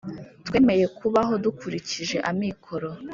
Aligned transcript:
twemeye 0.47 0.85
kubaho 0.97 1.33
dukurikije 1.43 2.17
amikoro. 2.29 2.89